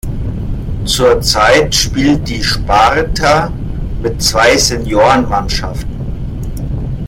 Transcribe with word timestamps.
Zurzeit 0.83 1.75
spielt 1.75 2.27
die 2.27 2.43
Sparta 2.43 3.53
mit 4.01 4.19
zwei 4.19 4.57
Senioren-Mannschaften. 4.57 6.97